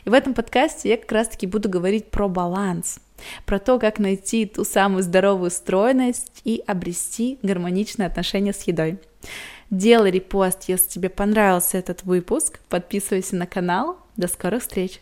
И 0.04 0.10
в 0.10 0.13
этом 0.13 0.34
подкасте 0.34 0.89
я 0.89 0.98
как 0.98 1.10
раз-таки 1.13 1.48
буду 1.48 1.70
говорить 1.70 2.12
про 2.12 2.28
баланс, 2.28 3.00
про 3.46 3.58
то, 3.58 3.80
как 3.80 4.00
найти 4.00 4.46
ту 4.46 4.65
самую 4.65 5.02
здоровую 5.02 5.50
стройность 5.50 6.41
и 6.44 6.62
обрести 6.68 7.39
гармоничные 7.41 8.08
отношения 8.08 8.52
с 8.52 8.63
едой. 8.63 9.00
Делай 9.70 10.12
репост, 10.12 10.65
если 10.68 10.89
тебе 10.89 11.10
понравился 11.10 11.78
этот 11.78 12.04
выпуск, 12.04 12.60
подписывайся 12.68 13.38
на 13.38 13.48
канал. 13.48 13.98
До 14.18 14.28
скорых 14.28 14.62
встреч! 14.62 15.00